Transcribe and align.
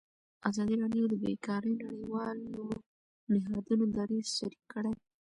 ازادي 0.49 0.75
راډیو 0.83 1.03
د 1.09 1.13
بیکاري 1.23 1.73
د 1.77 1.81
نړیوالو 1.91 2.65
نهادونو 3.33 3.85
دریځ 3.95 4.27
شریک 4.37 4.63
کړی. 4.73 4.91